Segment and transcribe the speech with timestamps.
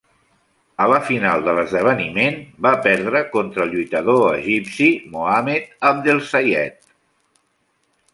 [0.83, 6.81] A la final de l'esdeveniment va perdre contra el lluitador egipci Mohamed Abdelsayed.